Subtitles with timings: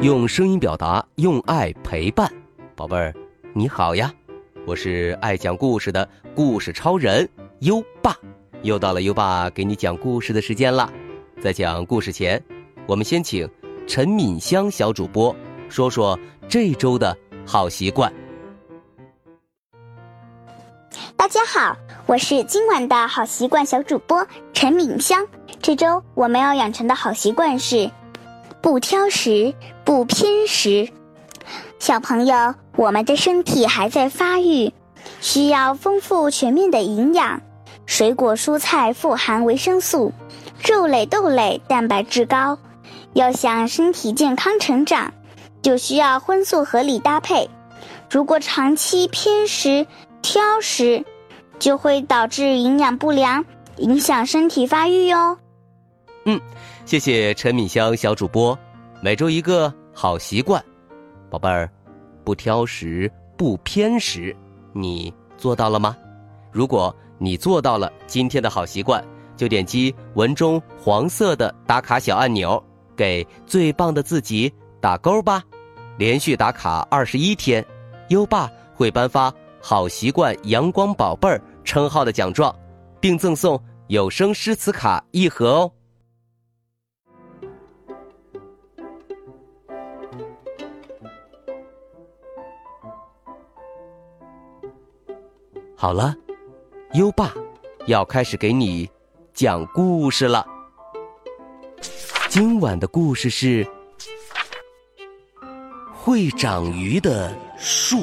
[0.00, 2.32] 用声音表达，用爱陪伴，
[2.76, 3.12] 宝贝儿，
[3.52, 4.14] 你好呀！
[4.64, 7.28] 我是爱讲故事的故事超人
[7.62, 8.14] 优爸，
[8.62, 10.88] 又到了优爸给你讲故事的时间了。
[11.42, 12.40] 在讲故事前，
[12.86, 13.50] 我们先请
[13.88, 15.34] 陈敏香小主播
[15.68, 16.16] 说说
[16.48, 18.12] 这周的好习惯。
[21.16, 21.76] 大家好，
[22.06, 25.26] 我是今晚的好习惯小主播陈敏香。
[25.60, 27.90] 这周我们要养成的好习惯是。
[28.60, 29.54] 不挑食，
[29.84, 30.88] 不偏食。
[31.78, 34.72] 小朋友，我们的身体还在发育，
[35.20, 37.40] 需要丰富全面的营养。
[37.86, 40.12] 水果蔬菜富含维生素，
[40.62, 42.58] 肉类豆类蛋白质高。
[43.14, 45.12] 要想身体健康成长，
[45.62, 47.48] 就需要荤素合理搭配。
[48.10, 49.86] 如果长期偏食、
[50.20, 51.04] 挑食，
[51.58, 53.44] 就会导致营养不良，
[53.76, 55.38] 影响身体发育哟。
[56.24, 56.40] 嗯，
[56.88, 58.58] 谢谢陈敏香小主播，
[59.02, 60.64] 每周一个好习惯，
[61.28, 61.70] 宝贝儿，
[62.24, 64.34] 不挑食不偏食，
[64.72, 65.94] 你做到了吗？
[66.50, 69.04] 如果你做到了今天的好习惯，
[69.36, 72.58] 就点击文中黄色的打卡小按钮，
[72.96, 75.42] 给最棒的自己打勾吧。
[75.98, 77.62] 连续打卡二十一天，
[78.08, 79.30] 优爸会颁发
[79.60, 82.50] 好习惯阳光宝贝儿称号的奖状，
[82.98, 85.70] 并赠送有声诗词卡一盒哦。
[95.80, 96.12] 好了，
[96.94, 97.32] 优爸
[97.86, 98.90] 要开始给你
[99.32, 100.44] 讲故事了。
[102.28, 103.64] 今晚的故事是
[105.94, 107.98] 会长鱼的树。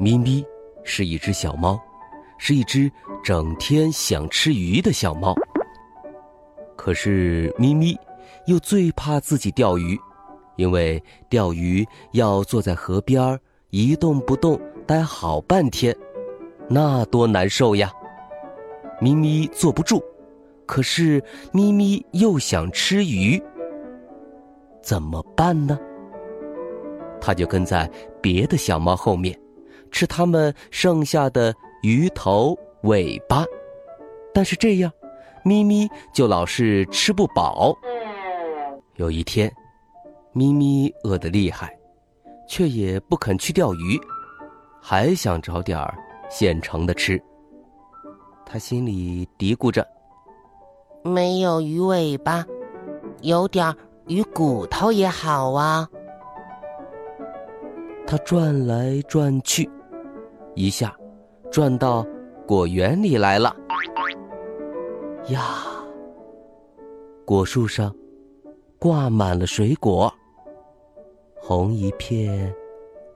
[0.00, 0.42] 咪咪
[0.82, 1.78] 是一只小猫。
[2.44, 2.90] 是一只
[3.22, 5.32] 整天想吃鱼的小猫。
[6.76, 7.96] 可是咪咪
[8.46, 9.96] 又最怕自己钓鱼，
[10.56, 13.38] 因为钓鱼要坐在河边
[13.70, 15.96] 一动不动待好半天，
[16.68, 17.92] 那多难受呀！
[19.00, 20.02] 咪咪坐不住，
[20.66, 23.40] 可是咪咪又想吃鱼，
[24.82, 25.78] 怎么办呢？
[27.20, 27.88] 它就跟在
[28.20, 29.38] 别的小猫后面，
[29.92, 31.54] 吃它们剩下的。
[31.82, 33.44] 鱼头尾巴，
[34.32, 34.92] 但是这样，
[35.44, 37.76] 咪咪就老是吃不饱。
[38.96, 39.52] 有一天，
[40.32, 41.76] 咪咪饿得厉害，
[42.48, 44.00] 却也不肯去钓鱼，
[44.80, 45.92] 还想找点儿
[46.30, 47.20] 现成的吃。
[48.46, 49.84] 他心里嘀咕着
[51.02, 52.46] ：“没有鱼尾巴，
[53.22, 53.74] 有点
[54.06, 55.88] 鱼骨头也好啊。”
[58.06, 59.68] 他转来转去，
[60.54, 60.94] 一下。
[61.52, 62.02] 转到
[62.46, 63.54] 果园里来了
[65.28, 65.66] 呀！
[67.26, 67.94] 果树上
[68.78, 70.10] 挂满了水果，
[71.36, 72.50] 红一片，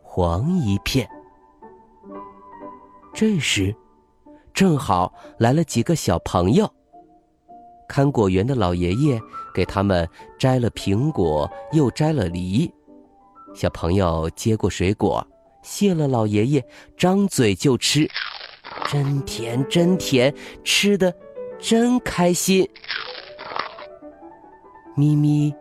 [0.00, 1.08] 黄一片。
[3.12, 3.74] 这时，
[4.54, 6.72] 正好来了几个小朋友。
[7.88, 9.20] 看果园的老爷爷
[9.52, 10.08] 给他们
[10.38, 12.72] 摘了苹果，又摘了梨。
[13.56, 15.26] 小朋友接过水果。
[15.62, 16.64] 谢了，老爷爷，
[16.96, 18.08] 张嘴就吃，
[18.90, 20.34] 真甜真甜，
[20.64, 21.14] 吃的
[21.58, 22.68] 真开心。
[24.96, 25.54] 咪咪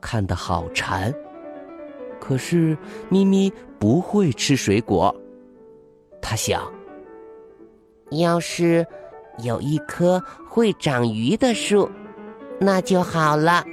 [0.00, 1.12] 看得好馋，
[2.20, 2.76] 可是
[3.08, 5.14] 咪咪不会吃水果。
[6.20, 6.70] 他想，
[8.10, 8.86] 要是
[9.42, 11.90] 有一棵会长鱼的树，
[12.60, 13.64] 那就好了。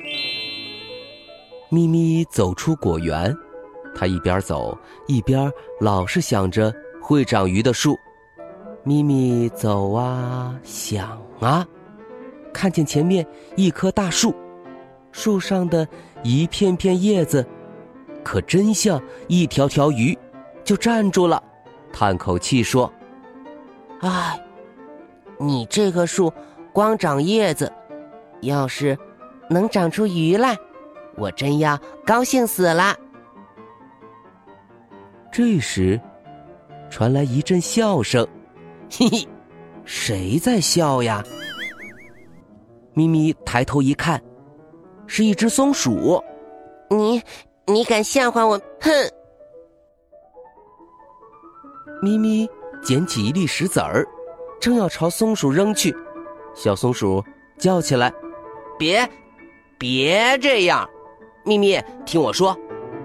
[1.69, 3.35] 咪咪走出果园。
[3.93, 7.97] 他一边走一边老是想着会长鱼的树，
[8.83, 11.65] 咪咪走啊想啊，
[12.53, 13.25] 看见前面
[13.55, 14.33] 一棵大树，
[15.11, 15.87] 树上的
[16.23, 17.45] 一片片叶子，
[18.23, 20.17] 可真像一条条鱼，
[20.63, 21.41] 就站住了，
[21.91, 22.91] 叹口气说
[24.01, 24.41] ：“唉，
[25.37, 26.31] 你这棵树
[26.71, 27.71] 光长叶子，
[28.41, 28.97] 要是
[29.49, 30.57] 能长出鱼来，
[31.17, 32.95] 我真要高兴死了。”
[35.41, 35.99] 这时，
[36.91, 38.23] 传来一阵笑声，
[38.91, 39.27] 嘿嘿，
[39.85, 41.23] 谁在笑呀？
[42.93, 44.21] 咪咪抬头一看，
[45.07, 46.23] 是一只松鼠。
[46.91, 47.19] 你，
[47.65, 48.55] 你敢笑话我？
[48.81, 48.91] 哼！
[52.03, 52.47] 咪咪
[52.83, 54.07] 捡起一粒石子儿，
[54.59, 55.91] 正要朝松鼠扔去，
[56.53, 57.23] 小松鼠
[57.57, 58.13] 叫起来
[58.77, 59.09] ：“别，
[59.79, 60.87] 别这样！
[61.43, 62.55] 咪咪，听我说。”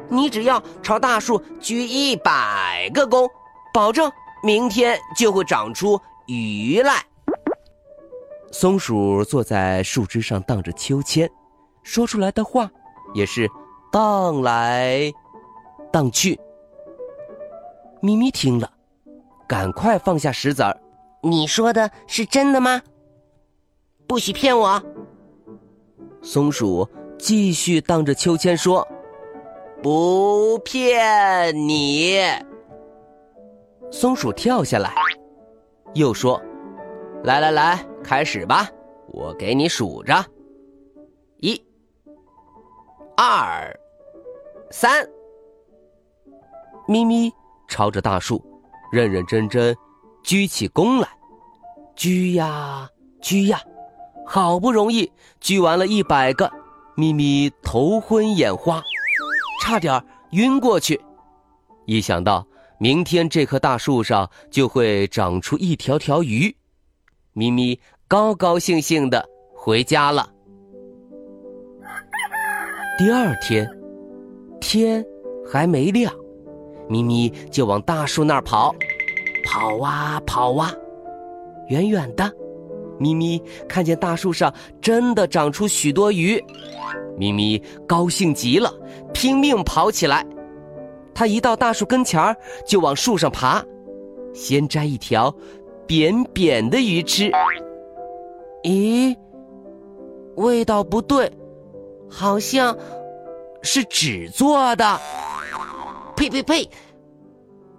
[0.09, 3.29] 你只要朝大树鞠一百个躬，
[3.73, 4.11] 保证
[4.43, 7.05] 明天就会长出鱼来。
[8.53, 11.31] 松鼠坐在树枝上荡着秋千，
[11.83, 12.71] 说出来的话
[13.15, 13.51] 也是
[13.93, 15.13] 荡来
[15.93, 16.39] 荡去。
[18.01, 18.71] 咪咪听了，
[19.47, 20.79] 赶快放下石子儿。
[21.23, 22.81] 你说的是真的吗？
[24.07, 24.81] 不许骗我！
[26.23, 26.89] 松鼠
[27.19, 28.87] 继续荡着秋千说
[29.87, 32.19] ：“不骗你。”
[33.93, 34.93] 松鼠跳下来，
[35.95, 36.43] 又说
[37.23, 38.69] ：“来来来，开始吧，
[39.07, 40.13] 我给你数着，
[41.39, 41.65] 一、
[43.17, 43.73] 二、
[44.73, 45.09] 三。”
[46.89, 47.33] 咪咪
[47.69, 48.45] 朝着大树，
[48.91, 49.73] 认认真真
[50.25, 51.09] 鞠起躬来，
[51.95, 52.91] 鞠呀
[53.21, 53.63] 鞠呀。
[54.27, 56.51] 好不容易鞠完了一百个，
[56.97, 58.83] 咪咪头昏眼花，
[59.61, 61.01] 差点晕过去。
[61.87, 62.47] 一想到
[62.79, 66.55] 明天这棵大树上就会长出一条条鱼，
[67.33, 69.25] 咪咪高高兴兴的
[69.55, 70.29] 回家了。
[72.99, 73.69] 第二天，
[74.61, 75.05] 天
[75.47, 76.13] 还没亮，
[76.89, 78.75] 咪咪就往大树那儿跑，
[79.45, 80.73] 跑啊跑啊，
[81.69, 82.31] 远远的。
[82.99, 83.39] 咪咪
[83.69, 84.51] 看见大树上
[84.81, 86.43] 真的长出许多鱼，
[87.19, 88.73] 咪咪高兴极了，
[89.17, 90.27] 拼命跑起来。
[91.15, 92.37] 它一到大树跟前儿，
[92.67, 93.65] 就往树上爬，
[94.35, 95.35] 先摘一条
[95.87, 97.33] 扁扁的鱼吃。
[98.63, 99.17] 咦，
[100.37, 101.33] 味道不对，
[102.11, 102.77] 好像
[103.63, 105.01] 是纸做的。
[106.15, 106.69] 呸呸呸！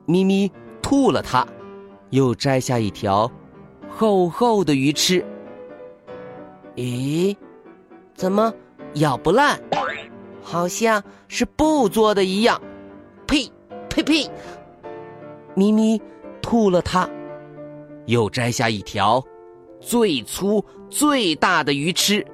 [0.08, 0.52] 咪咪
[0.82, 1.46] 吐了它，
[2.10, 3.32] 又摘下一条。
[3.88, 5.24] 厚厚的鱼吃，
[6.76, 7.36] 咦，
[8.16, 8.52] 怎么
[8.96, 9.60] 咬不烂？
[10.50, 12.62] 好像是布做的一样。
[13.28, 13.52] 呸
[13.90, 14.32] 呸呸！
[15.56, 16.02] 咪咪
[16.42, 17.10] 吐了它，
[18.06, 19.22] 又摘下一条
[19.82, 22.26] 最粗最大的鱼吃。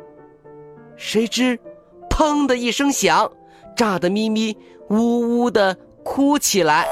[0.95, 1.59] 谁知，
[2.07, 3.31] 砰的一声响，
[3.75, 4.55] 炸得咪咪
[4.91, 6.85] 呜呜的哭起来。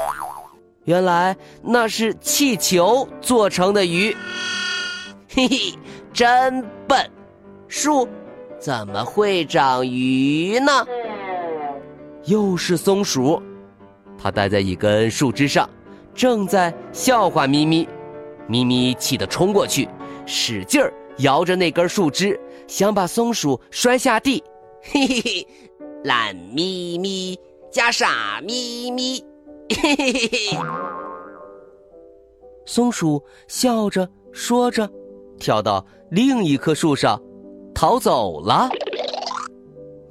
[0.86, 4.12] 原来那是气球做成的鱼。
[5.28, 5.56] 嘿嘿，
[6.12, 7.08] 真笨！
[7.68, 8.08] 树
[8.58, 10.84] 怎么会长鱼呢？
[12.24, 13.42] 又是松鼠，
[14.16, 15.68] 它待在一根树枝上，
[16.14, 17.88] 正在笑话咪咪。
[18.48, 19.88] 咪咪气得冲过去，
[20.26, 24.42] 使劲儿摇着那根树枝，想把松鼠摔下地。
[24.82, 25.46] 嘿嘿嘿，
[26.04, 27.38] 懒咪咪
[27.70, 29.24] 加傻咪咪，
[29.68, 30.58] 嘿嘿嘿嘿。
[32.66, 34.88] 松鼠笑着说着。
[35.38, 37.20] 跳到另一棵树上，
[37.74, 38.68] 逃走了。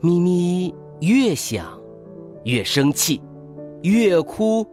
[0.01, 1.80] 咪咪越想
[2.43, 3.21] 越生气，
[3.83, 4.65] 越哭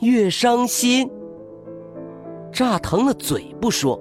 [0.00, 1.10] 越伤心。
[2.52, 4.00] 炸疼了嘴不说，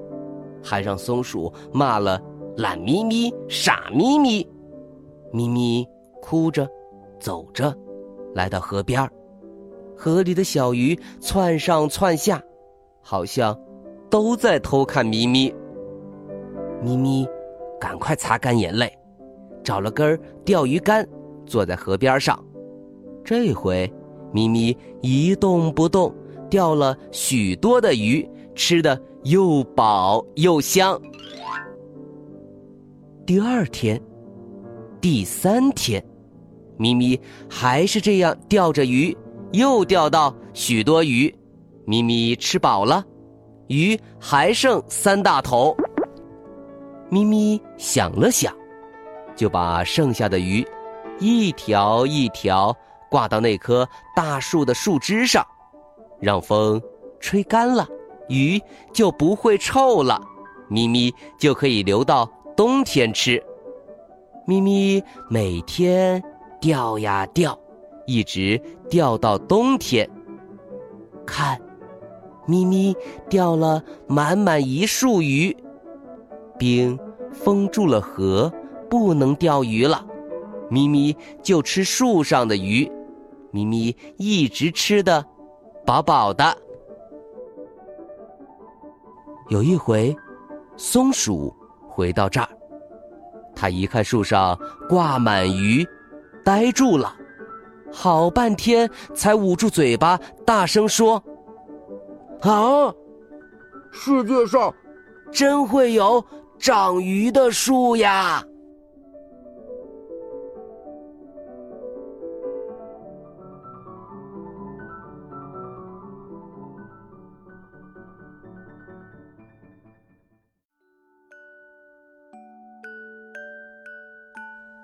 [0.64, 2.22] 还让松鼠骂了
[2.58, 4.48] 懒咪咪、傻咪咪。
[5.32, 5.88] 咪咪
[6.22, 6.68] 哭着
[7.20, 7.76] 走着，
[8.36, 9.10] 来到河边
[9.98, 12.42] 河里的小鱼窜上窜下，
[13.02, 13.60] 好像
[14.10, 15.54] 都在偷看咪咪。
[16.84, 17.28] 咪咪，
[17.80, 18.92] 赶快擦干眼泪，
[19.64, 21.08] 找了根钓鱼竿，
[21.46, 22.38] 坐在河边上。
[23.24, 23.92] 这回，
[24.34, 26.14] 咪咪一动不动，
[26.50, 31.00] 钓了许多的鱼，吃的又饱又香。
[33.26, 34.02] 第二天，
[35.00, 36.04] 第三天，
[36.78, 39.16] 咪咪还是这样钓着鱼，
[39.54, 41.34] 又钓到许多鱼。
[41.86, 43.04] 咪咪吃饱了，
[43.68, 45.76] 鱼还剩三大头。
[47.10, 48.54] 咪咪想了想，
[49.36, 50.66] 就把剩下的鱼
[51.20, 52.76] 一条一条
[53.14, 55.46] 挂到那棵大树的树枝上，
[56.20, 56.82] 让风
[57.20, 57.88] 吹干了，
[58.28, 58.60] 鱼
[58.92, 60.20] 就不会臭了。
[60.68, 62.28] 咪咪就可以留到
[62.58, 63.40] 冬天吃。
[64.48, 66.24] 咪咪每天
[66.60, 67.56] 钓呀钓，
[68.08, 70.10] 一直钓到冬天。
[71.24, 71.62] 看，
[72.48, 72.96] 咪咪
[73.30, 75.56] 钓了满满一束鱼。
[76.58, 76.98] 冰
[77.32, 78.52] 封住了河，
[78.90, 80.04] 不能钓鱼了。
[80.72, 82.92] 咪咪就吃树上的鱼，
[83.54, 85.24] 咪咪一直吃的
[85.86, 86.58] 饱饱的。
[89.50, 90.16] 有一回，
[90.76, 91.56] 松鼠
[91.88, 92.50] 回到这儿，
[93.56, 95.88] 它一看树上挂满鱼，
[96.44, 97.16] 呆住了，
[97.92, 101.24] 好半天才捂住嘴巴，大声说
[102.42, 102.92] ：“啊，
[103.92, 104.74] 世界上
[105.32, 106.26] 真会有！”
[106.60, 108.42] 长鱼的树呀！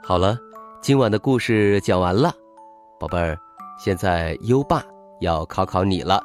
[0.10, 0.36] 好了，
[0.82, 2.34] 今晚的故事讲完了，
[3.00, 3.38] 宝贝儿，
[3.78, 4.84] 现在优爸
[5.22, 6.20] 要考考你了。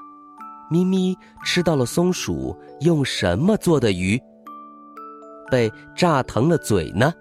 [0.71, 1.15] 咪咪
[1.45, 4.19] 吃到了松鼠用什么做的鱼？
[5.51, 7.13] 被炸疼了嘴呢？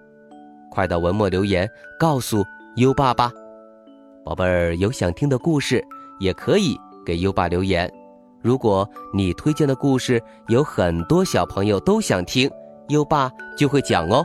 [0.70, 1.68] 快到文末留言
[2.00, 2.42] 告诉
[2.76, 3.30] 优爸吧。
[4.24, 5.84] 宝贝儿有想听的故事，
[6.18, 7.92] 也可以给优爸留言。
[8.40, 10.18] 如果你推荐的故事
[10.48, 12.50] 有很多小朋友都想听，
[12.88, 14.24] 优爸就会讲哦。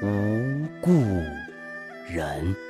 [0.00, 0.92] 无故
[2.08, 2.67] 人。